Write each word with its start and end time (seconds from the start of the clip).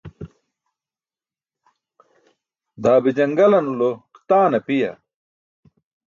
Daa 2.83 2.97
be 3.03 3.09
jaṅgalanulo 3.17 3.89
taan 4.27 4.53
apiya? 4.57 4.91